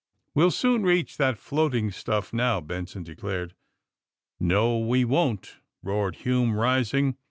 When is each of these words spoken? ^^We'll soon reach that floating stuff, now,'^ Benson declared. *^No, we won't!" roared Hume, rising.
^^We'll 0.35 0.51
soon 0.51 0.81
reach 0.81 1.17
that 1.17 1.37
floating 1.37 1.91
stuff, 1.91 2.33
now,'^ 2.33 2.65
Benson 2.65 3.03
declared. 3.03 3.53
*^No, 4.41 4.87
we 4.87 5.05
won't!" 5.05 5.57
roared 5.83 6.15
Hume, 6.15 6.55
rising. 6.57 7.17